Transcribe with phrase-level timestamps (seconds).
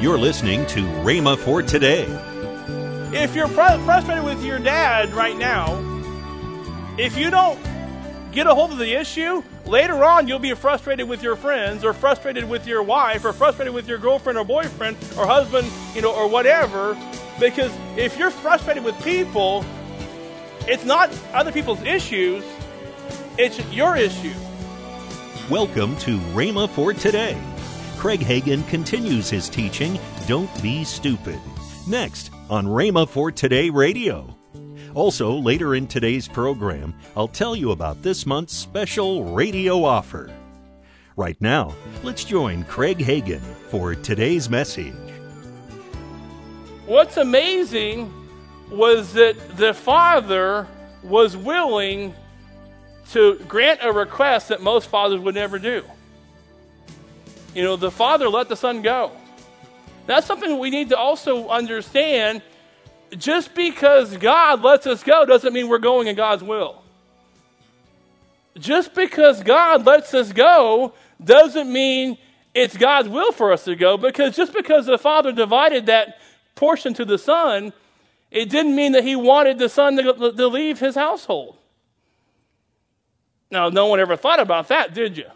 [0.00, 2.04] You're listening to Rhema for today.
[3.12, 5.74] If you're fr- frustrated with your dad right now,
[6.96, 7.58] if you don't
[8.30, 11.92] get a hold of the issue, later on you'll be frustrated with your friends or
[11.92, 16.14] frustrated with your wife or frustrated with your girlfriend or boyfriend or husband, you know,
[16.14, 16.96] or whatever.
[17.40, 19.64] Because if you're frustrated with people,
[20.68, 22.44] it's not other people's issues,
[23.36, 24.34] it's your issue.
[25.50, 27.36] Welcome to Rhema for today.
[27.98, 31.40] Craig Hagin continues his teaching, Don't Be Stupid.
[31.88, 34.36] Next on Rhema for Today Radio.
[34.94, 40.32] Also, later in today's program, I'll tell you about this month's special radio offer.
[41.16, 44.94] Right now, let's join Craig Hagin for today's message.
[46.86, 48.14] What's amazing
[48.70, 50.68] was that the father
[51.02, 52.14] was willing
[53.10, 55.82] to grant a request that most fathers would never do.
[57.54, 59.12] You know, the father let the son go.
[60.06, 62.42] That's something we need to also understand.
[63.16, 66.82] Just because God lets us go doesn't mean we're going in God's will.
[68.58, 72.18] Just because God lets us go doesn't mean
[72.54, 76.18] it's God's will for us to go because just because the father divided that
[76.54, 77.72] portion to the son,
[78.30, 81.56] it didn't mean that he wanted the son to, to leave his household.
[83.50, 85.30] Now, no one ever thought about that, did you?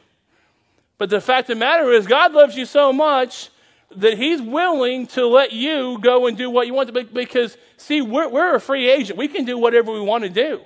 [0.99, 3.51] But the fact of the matter is, God loves you so much
[3.97, 7.05] that He's willing to let you go and do what you want to.
[7.05, 9.19] Because, see, we're, we're a free agent.
[9.19, 10.61] We can do whatever we want to do.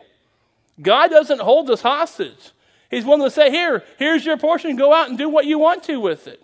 [0.81, 2.51] God doesn't hold us hostage.
[2.91, 4.77] He's willing to say, Here, here's your portion.
[4.77, 6.43] Go out and do what you want to with it.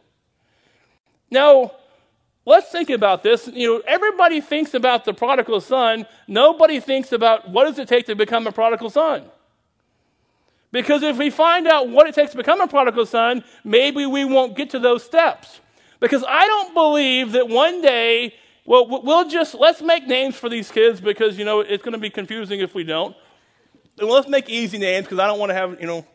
[1.31, 1.73] Now,
[2.45, 3.49] let's think about this.
[3.49, 6.07] You know, everybody thinks about the prodigal son.
[6.27, 9.25] Nobody thinks about what does it take to become a prodigal son.
[10.73, 14.25] Because if we find out what it takes to become a prodigal son, maybe we
[14.25, 15.61] won't get to those steps.
[16.01, 18.35] Because I don't believe that one day,
[18.65, 21.99] well, we'll just, let's make names for these kids because, you know, it's going to
[21.99, 23.15] be confusing if we don't.
[23.99, 26.07] And let's make easy names because I don't want to have, you know,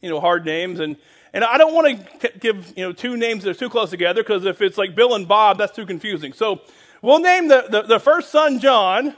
[0.00, 0.80] you know, hard names.
[0.80, 0.96] And,
[1.32, 4.22] and I don't want to give, you know, two names that are too close together
[4.22, 6.32] because if it's like Bill and Bob, that's too confusing.
[6.32, 6.62] So
[7.00, 9.16] we'll name the, the, the first son John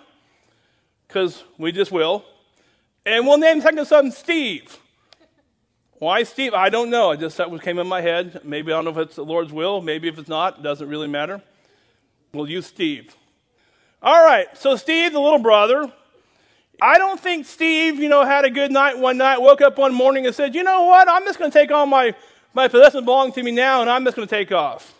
[1.08, 2.24] because we just will.
[3.06, 4.78] And we'll name second son Steve.
[5.98, 6.52] Why Steve?
[6.52, 7.12] I don't know.
[7.12, 8.40] I just that came in my head.
[8.44, 9.80] Maybe I don't know if it's the Lord's will.
[9.80, 11.40] Maybe if it's not, it doesn't really matter.
[12.34, 13.14] We'll use Steve.
[14.02, 14.48] All right.
[14.58, 15.90] So Steve, the little brother.
[16.82, 19.94] I don't think Steve, you know, had a good night one night, woke up one
[19.94, 21.08] morning and said, you know what?
[21.08, 22.14] I'm just going to take all my,
[22.52, 24.92] my possessions belong to me now and I'm just going to take off.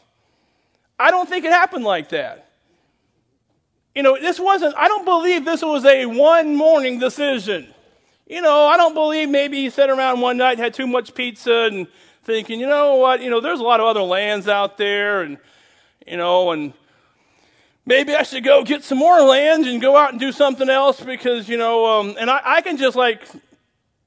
[0.98, 2.48] I don't think it happened like that.
[3.94, 7.74] You know, this wasn't, I don't believe this was a one morning decision.
[8.28, 11.69] You know, I don't believe maybe he sat around one night, had too much pizza,
[11.70, 11.87] and
[12.25, 15.38] thinking, you know what, you know, there's a lot of other lands out there, and,
[16.04, 16.72] you know, and
[17.86, 21.00] maybe I should go get some more land and go out and do something else
[21.00, 23.22] because, you know, um, and I, I can just like,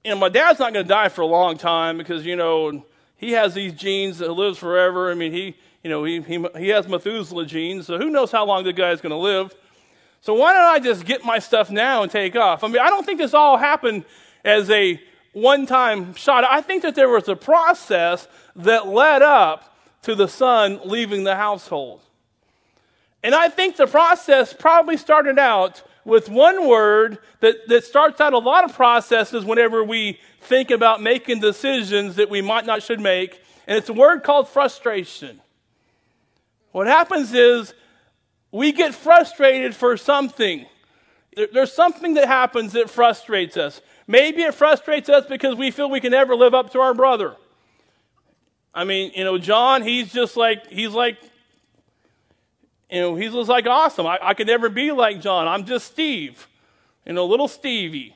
[0.03, 2.85] you know, my dad's not going to die for a long time because, you know,
[3.15, 5.11] he has these genes that lives forever.
[5.11, 8.45] I mean, he, you know, he, he, he has Methuselah genes, so who knows how
[8.45, 9.55] long the guy's going to live.
[10.21, 12.63] So why don't I just get my stuff now and take off?
[12.63, 14.05] I mean, I don't think this all happened
[14.43, 15.01] as a
[15.33, 16.43] one time shot.
[16.43, 21.35] I think that there was a process that led up to the son leaving the
[21.35, 22.01] household.
[23.23, 28.33] And I think the process probably started out with one word that, that starts out
[28.33, 32.99] a lot of processes whenever we think about making decisions that we might not should
[32.99, 33.41] make.
[33.67, 35.41] And it's a word called frustration.
[36.71, 37.73] What happens is
[38.51, 40.65] we get frustrated for something.
[41.53, 43.81] There's something that happens that frustrates us.
[44.07, 47.35] Maybe it frustrates us because we feel we can never live up to our brother.
[48.73, 51.17] I mean, you know, John, he's just like, he's like,
[52.89, 54.07] you know, he's just like awesome.
[54.07, 55.47] I, I could never be like John.
[55.47, 56.47] I'm just Steve.
[57.05, 58.15] You know, little Stevie.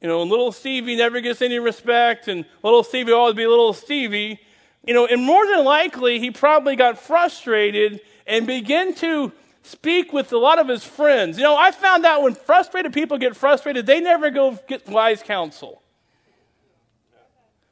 [0.00, 3.72] You know, and little Stevie never gets any respect, and little Stevie always be little
[3.72, 4.40] Stevie.
[4.86, 9.32] You know, and more than likely, he probably got frustrated and began to
[9.62, 11.36] speak with a lot of his friends.
[11.36, 15.22] You know, I found out when frustrated people get frustrated, they never go get wise
[15.24, 15.82] counsel.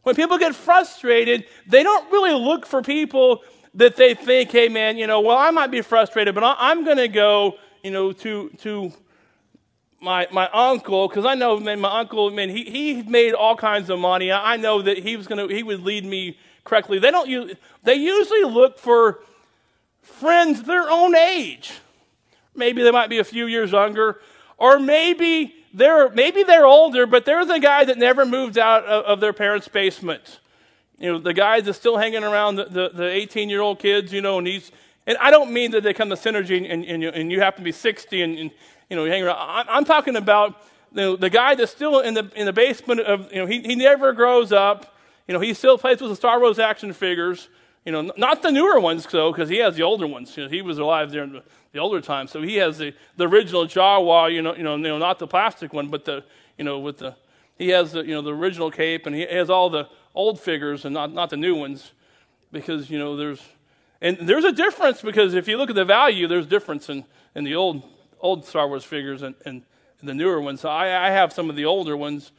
[0.02, 3.42] When people get frustrated, they don't really look for people
[3.74, 6.98] that they think, hey, man, you know, well, I might be frustrated, but I'm going
[6.98, 8.92] to go, you know, to, to
[10.00, 13.88] my, my uncle, because I know, man, my uncle, man, he, he made all kinds
[13.88, 14.30] of money.
[14.30, 16.98] I know that he was going to, he would lead me correctly.
[16.98, 19.20] They don't use, they usually look for
[20.02, 21.72] friends their own age.
[22.54, 24.20] Maybe they might be a few years younger,
[24.58, 29.04] or maybe they're maybe they're older, but there's a guy that never moved out of,
[29.04, 30.38] of their parents' basement.
[30.98, 34.12] You know, the guy that's still hanging around the, the, the 18 year old kids,
[34.12, 34.70] you know, and he's
[35.06, 37.64] And I don't mean that they come to synergy and, and, and you happen to
[37.64, 38.50] be 60 and, and
[38.88, 39.38] you know, you hang around.
[39.38, 40.62] I'm, I'm talking about
[40.92, 43.60] you know, the guy that's still in the, in the basement of, you know, he,
[43.60, 44.93] he never grows up.
[45.26, 47.48] You know, he still plays with the Star Wars action figures.
[47.84, 50.36] You know, not the newer ones, though, because he has the older ones.
[50.36, 51.42] You know, he was alive during the,
[51.72, 54.32] the older time, so he has the, the original Jawa.
[54.32, 56.24] You know, you know, you know, not the plastic one, but the,
[56.56, 57.14] you know, with the,
[57.58, 60.84] he has the, you know, the original cape, and he has all the old figures
[60.84, 61.92] and not, not the new ones,
[62.52, 63.42] because you know, there's,
[64.00, 67.04] and there's a difference because if you look at the value, there's difference in,
[67.34, 67.82] in the old
[68.24, 69.62] old Star Wars figures and, and,
[70.02, 70.60] the newer ones.
[70.60, 72.30] So I, I, have some of the older ones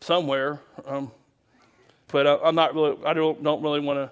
[0.00, 1.12] somewhere, um,
[2.14, 2.96] but I, am not really.
[3.04, 4.08] I don't don't really want to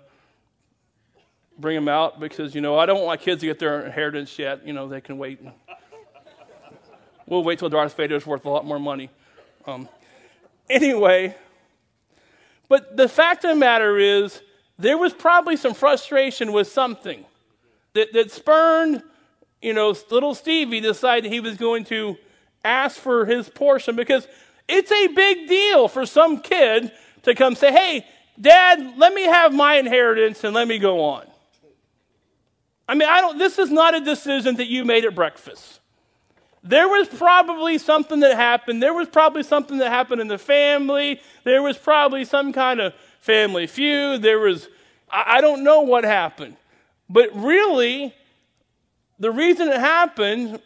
[1.56, 4.36] bring them out because you know I don't want my kids to get their inheritance
[4.40, 4.66] yet.
[4.66, 5.38] You know they can wait.
[7.28, 9.08] We'll wait till Darth Vader is worth a lot more money.
[9.68, 9.88] Um,
[10.68, 11.36] anyway,
[12.68, 14.42] but the fact of the matter is,
[14.80, 17.24] there was probably some frustration with something
[17.94, 19.04] that, that spurned
[19.62, 22.16] you know, little Stevie decided he was going to
[22.64, 24.26] ask for his portion because
[24.68, 26.90] it's a big deal for some kid
[27.22, 28.06] to come say, Hey,
[28.40, 31.26] dad, let me have my inheritance and let me go on.
[32.88, 35.80] I mean, I don't, this is not a decision that you made at breakfast.
[36.64, 38.82] There was probably something that happened.
[38.82, 41.20] There was probably something that happened in the family.
[41.44, 44.22] There was probably some kind of family feud.
[44.22, 44.68] There was,
[45.10, 46.56] I, I don't know what happened.
[47.08, 48.14] But really,
[49.18, 50.60] the reason it happened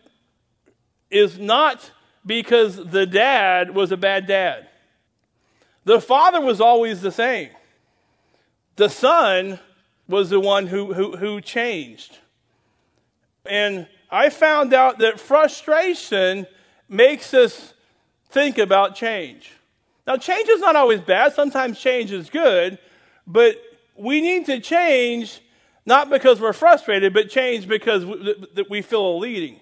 [1.11, 1.91] is not
[2.25, 4.69] because the dad was a bad dad.
[5.87, 7.51] The father was always the same.
[8.75, 9.61] The son
[10.09, 12.19] was the one who, who, who changed.
[13.49, 16.49] And I found out that frustration
[16.89, 17.73] makes us
[18.31, 19.53] think about change.
[20.09, 21.35] Now, change is not always bad.
[21.35, 22.81] Sometimes change is good.
[23.25, 23.55] But
[23.97, 25.41] we need to change
[25.87, 28.05] not because we're frustrated, but change because
[28.55, 29.61] that we feel a leading.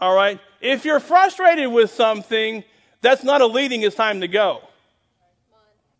[0.00, 0.40] All right?
[0.62, 2.64] If you're frustrated with something,
[3.06, 4.62] that's not a leading, it's time to go.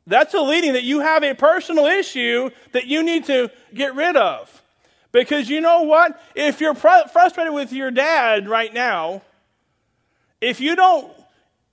[0.09, 4.17] That's a leading that you have a personal issue that you need to get rid
[4.17, 4.63] of.
[5.13, 6.21] Because you know what?
[6.35, 9.23] If you're pr- frustrated with your dad right now,
[10.41, 11.13] if you don't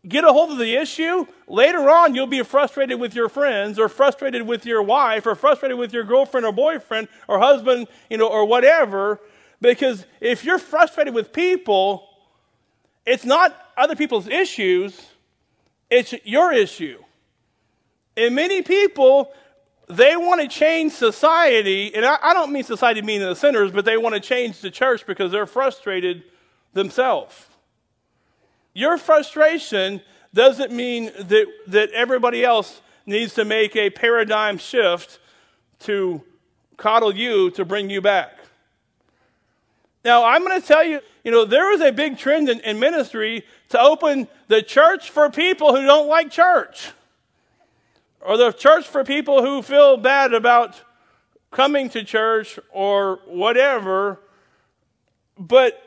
[0.07, 3.89] get a hold of the issue, later on you'll be frustrated with your friends or
[3.89, 8.27] frustrated with your wife or frustrated with your girlfriend or boyfriend or husband, you know,
[8.27, 9.19] or whatever.
[9.61, 12.07] Because if you're frustrated with people,
[13.03, 15.01] it's not other people's issues,
[15.93, 16.97] it's your issue.
[18.17, 19.31] And many people,
[19.87, 23.85] they want to change society, and I, I don't mean society meaning the sinners, but
[23.85, 26.23] they want to change the church because they're frustrated
[26.73, 27.45] themselves.
[28.73, 30.01] Your frustration
[30.33, 35.19] doesn't mean that, that everybody else needs to make a paradigm shift
[35.81, 36.23] to
[36.75, 38.39] coddle you to bring you back.
[40.03, 42.79] Now, I'm going to tell you, you know, there is a big trend in, in
[42.79, 46.91] ministry to open the church for people who don't like church,
[48.19, 50.81] or the church for people who feel bad about
[51.51, 54.19] coming to church or whatever.
[55.37, 55.81] But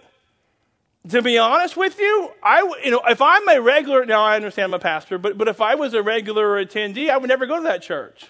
[1.10, 4.70] to be honest with you, I you know if I'm a regular now I understand
[4.70, 7.56] I'm a pastor, but but if I was a regular attendee, I would never go
[7.56, 8.26] to that church.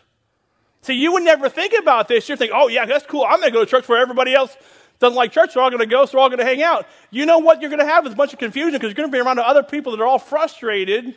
[0.83, 2.29] See, you would never think about this.
[2.29, 3.25] You're thinking, oh yeah, that's cool.
[3.25, 4.56] I'm going to go to church where everybody else
[4.98, 5.54] doesn't like church.
[5.54, 6.87] They're all going to go, so they're all going to hang out.
[7.11, 9.11] You know what you're going to have is a bunch of confusion because you're going
[9.11, 11.14] to be around other people that are all frustrated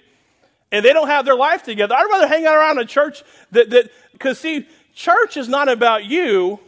[0.72, 1.96] and they don't have their life together.
[1.96, 6.06] I'd rather hang out around a church that that because see, church is not about
[6.06, 6.60] you.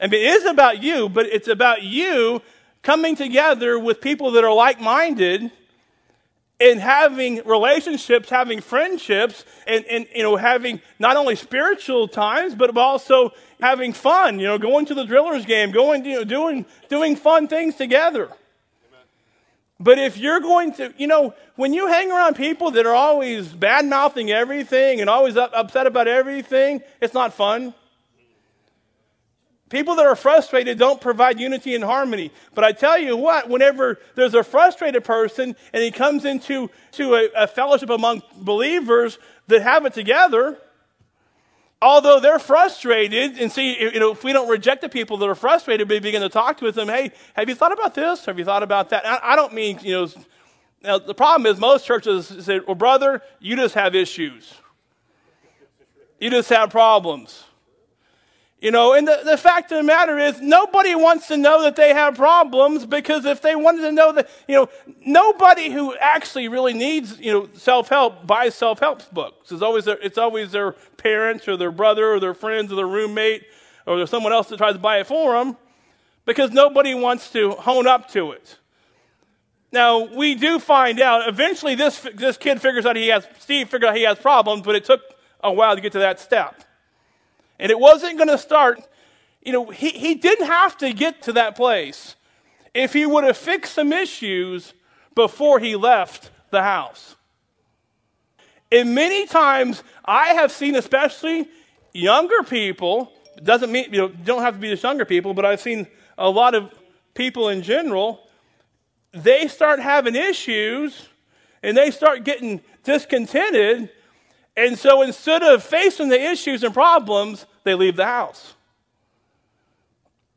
[0.00, 2.42] I mean, it is about you, but it's about you
[2.82, 5.50] coming together with people that are like minded
[6.58, 12.76] and having relationships, having friendships, and, and you know, having not only spiritual times, but
[12.76, 17.16] also having fun, you know, going to the drillers game, going, you know, doing, doing
[17.16, 18.30] fun things together.
[19.78, 23.48] But if you're going to, you know, when you hang around people that are always
[23.48, 27.74] bad mouthing everything and always up, upset about everything, it's not fun.
[29.68, 32.30] People that are frustrated don't provide unity and harmony.
[32.54, 37.14] But I tell you what, whenever there's a frustrated person and he comes into to
[37.16, 39.18] a, a fellowship among believers
[39.48, 40.56] that have it together,
[41.82, 45.34] although they're frustrated, and see, you know, if we don't reject the people that are
[45.34, 46.88] frustrated, we begin to talk to them.
[46.88, 48.24] Hey, have you thought about this?
[48.26, 49.04] Have you thought about that?
[49.04, 50.08] I, I don't mean, you know,
[50.80, 54.54] now the problem is most churches say, well, brother, you just have issues.
[56.20, 57.42] You just have problems.
[58.66, 61.76] You know, and the, the fact of the matter is, nobody wants to know that
[61.76, 64.68] they have problems because if they wanted to know that, you know,
[65.04, 69.52] nobody who actually really needs, you know, self help buys self help books.
[69.52, 72.88] It's always, their, it's always their parents or their brother or their friends or their
[72.88, 73.44] roommate
[73.86, 75.56] or there's someone else that tries to buy it for them
[76.24, 78.58] because nobody wants to hone up to it.
[79.70, 83.90] Now, we do find out, eventually this, this kid figures out he has, Steve figured
[83.90, 85.02] out he has problems, but it took
[85.44, 86.64] a while to get to that step.
[87.58, 88.80] And it wasn't going to start,
[89.42, 92.16] you know, he, he didn't have to get to that place
[92.74, 94.74] if he would have fixed some issues
[95.14, 97.16] before he left the house.
[98.70, 101.48] And many times I have seen, especially
[101.92, 105.60] younger people, doesn't mean, you know, don't have to be just younger people, but I've
[105.60, 105.86] seen
[106.18, 106.72] a lot of
[107.14, 108.28] people in general,
[109.12, 111.08] they start having issues
[111.62, 113.90] and they start getting discontented.
[114.56, 118.54] And so instead of facing the issues and problems, they leave the house.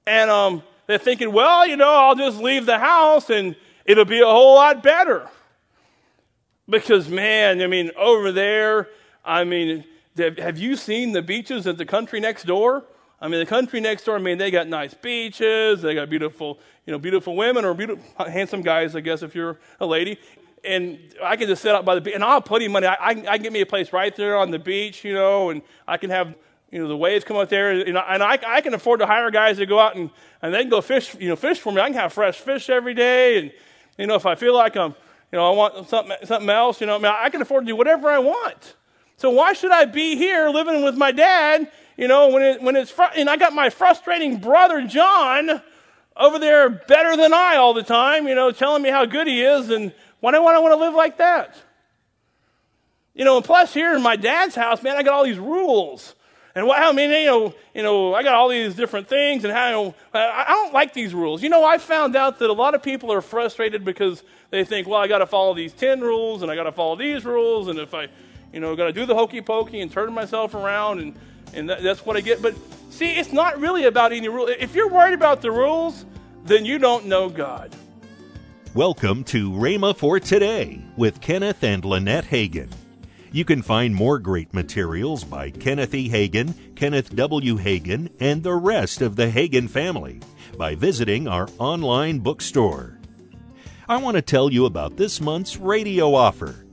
[0.06, 4.20] And um, they're thinking, well, you know, I'll just leave the house and it'll be
[4.20, 5.30] a whole lot better.
[6.68, 8.90] Because, man, I mean, over there,
[9.24, 9.86] I mean,
[10.18, 12.84] have you seen the beaches at the country next door?
[13.22, 16.60] I mean, the country next door, I mean, they got nice beaches, they got beautiful,
[16.86, 20.20] you know, beautiful women or beautiful, handsome guys, I guess, if you're a lady.
[20.64, 22.86] And I can just sit out by the beach, and I'll of money.
[22.86, 25.52] I, I, I can get me a place right there on the beach, you know,
[25.52, 26.36] and I can have,
[26.70, 29.32] you know, the waves come out there, and, and I, I can afford to hire
[29.32, 30.10] guys to go out and,
[30.42, 31.80] and they can go fish, you know, fish for me.
[31.80, 33.52] I can have fresh fish every day, and,
[33.98, 34.96] you know, if I feel like I'm,
[35.32, 37.68] you know, I want something, something else, you know, I mean, I can afford to
[37.72, 38.76] do whatever I want.
[39.16, 42.76] So why should I be here living with my dad, you know, when, it, when
[42.76, 45.62] it's, fr- and I got my frustrating brother John
[46.18, 49.42] over there better than I all the time, you know, telling me how good he
[49.42, 51.56] is, and why do I want to live like that?
[53.14, 56.16] You know, and plus here in my dad's house, man, I got all these rules.
[56.56, 59.54] And what, I mean, you know, you know, I got all these different things, and
[59.54, 61.44] how you know, I, I don't like these rules.
[61.44, 64.88] You know, I found out that a lot of people are frustrated because they think,
[64.88, 67.68] well, I got to follow these ten rules, and I got to follow these rules,
[67.68, 68.08] and if I,
[68.52, 71.16] you know, got to do the hokey pokey and turn myself around, and
[71.54, 72.42] and that, that's what I get.
[72.42, 72.56] But
[72.90, 74.48] see, it's not really about any rule.
[74.48, 76.06] If you're worried about the rules,
[76.46, 77.76] then you don't know God.
[78.76, 82.70] Welcome to Rhema for Today with Kenneth and Lynette Hagin.
[83.32, 86.08] You can find more great materials by Kenneth E.
[86.08, 87.58] Hagin, Kenneth W.
[87.58, 90.22] Hagin, and the rest of the Hagin family
[90.56, 93.00] by visiting our online bookstore.
[93.88, 96.64] I want to tell you about this month's radio offer.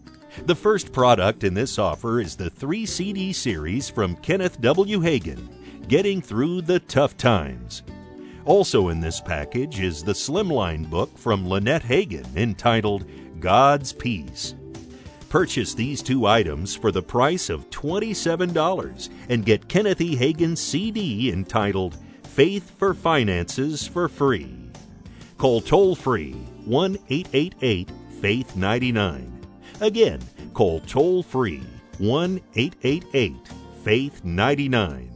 [0.45, 5.01] The first product in this offer is the three CD series from Kenneth W.
[5.01, 7.83] Hagin, Getting Through the Tough Times.
[8.47, 13.05] Also in this package is the Slimline book from Lynette Hagin entitled
[13.41, 14.55] God's Peace.
[15.29, 20.55] Purchase these two items for the price of $27 and get Kenneth E.
[20.55, 24.57] CD entitled Faith for Finances for free.
[25.39, 26.35] Call toll free
[26.67, 29.47] 1 888 Faith 99.
[29.81, 30.21] Again,
[30.55, 31.65] call toll free
[31.99, 33.37] 1 888
[33.83, 35.16] Faith 99.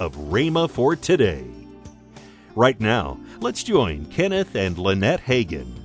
[0.00, 1.44] of Rhema for Today.
[2.54, 5.78] Right now, let's join Kenneth and Lynette Hagin.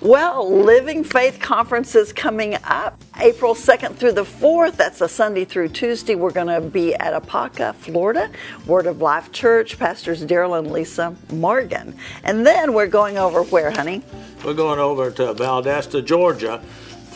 [0.00, 4.76] Well, Living Faith Conference is coming up April 2nd through the 4th.
[4.76, 6.14] That's a Sunday through Tuesday.
[6.14, 8.30] We're going to be at Apopka, Florida,
[8.66, 11.96] Word of Life Church, Pastors Daryl and Lisa Morgan.
[12.24, 14.02] And then we're going over where, honey?
[14.44, 16.62] We're going over to Valdosta, Georgia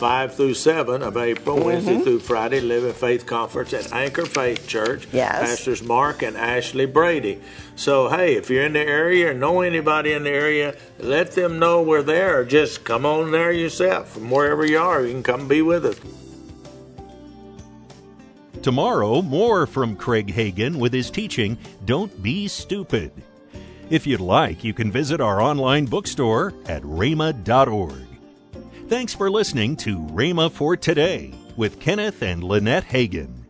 [0.01, 1.65] 5 through 7 of April, mm-hmm.
[1.65, 5.07] Wednesday through Friday, Living Faith Conference at Anchor Faith Church.
[5.13, 5.31] Yes.
[5.31, 7.39] Pastors Mark and Ashley Brady.
[7.75, 11.59] So, hey, if you're in the area or know anybody in the area, let them
[11.59, 12.43] know we're there.
[12.45, 14.13] Just come on there yourself.
[14.13, 15.99] From wherever you are, you can come be with us.
[18.63, 23.11] Tomorrow, more from Craig Hagin with his teaching, Don't Be Stupid.
[23.91, 28.10] If you'd like, you can visit our online bookstore at rhema.org.
[28.91, 33.40] Thanks for listening to Rhema for Today with Kenneth and Lynette Hagin.